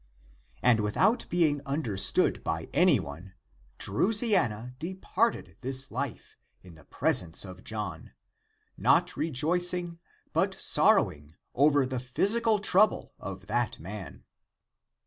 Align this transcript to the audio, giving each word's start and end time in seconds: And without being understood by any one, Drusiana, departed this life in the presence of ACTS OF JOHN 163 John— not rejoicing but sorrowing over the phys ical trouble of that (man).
And 0.63 0.79
without 0.79 1.27
being 1.29 1.61
understood 1.63 2.43
by 2.43 2.69
any 2.73 2.99
one, 2.99 3.35
Drusiana, 3.77 4.73
departed 4.79 5.57
this 5.61 5.91
life 5.91 6.35
in 6.63 6.73
the 6.73 6.85
presence 6.85 7.45
of 7.45 7.59
ACTS 7.59 7.59
OF 7.61 7.67
JOHN 7.67 7.91
163 8.77 8.83
John— 8.83 8.83
not 8.83 9.15
rejoicing 9.15 9.99
but 10.33 10.59
sorrowing 10.59 11.35
over 11.53 11.85
the 11.85 11.97
phys 11.97 12.41
ical 12.41 12.63
trouble 12.63 13.13
of 13.19 13.45
that 13.45 13.77
(man). 13.77 14.23